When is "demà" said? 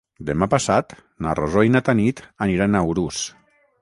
0.27-0.45